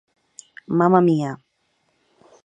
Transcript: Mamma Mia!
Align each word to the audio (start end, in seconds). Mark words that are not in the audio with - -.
Mamma 0.77 0.99
Mia! 1.07 1.31